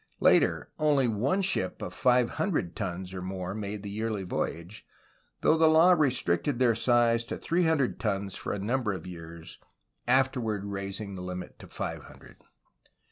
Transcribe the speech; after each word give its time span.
Later, 0.19 0.71
only 0.79 1.07
one 1.07 1.43
ship 1.43 1.79
of 1.79 1.93
five 1.93 2.31
hundred 2.31 2.75
tons 2.75 3.13
or 3.13 3.21
more 3.21 3.53
made 3.53 3.83
the 3.83 3.89
yearly 3.91 4.23
voyage, 4.23 4.83
though 5.41 5.55
the 5.55 5.67
law 5.69 5.91
restricted 5.91 6.57
their 6.57 6.73
size 6.73 7.23
to 7.25 7.37
three 7.37 7.65
hun 7.65 7.77
THE 7.77 7.83
MANILA 7.83 7.97
GALLEON 7.97 8.23
87 8.25 8.25
dred 8.25 8.31
tons 8.31 8.35
for 8.35 8.51
a 8.51 8.57
number 8.65 8.93
of 8.93 9.05
years, 9.05 9.59
afterward 10.07 10.65
raising 10.65 11.13
the 11.13 11.21
limit 11.21 11.59
to 11.59 11.67
five 11.67 12.01
hundred. 12.05 12.37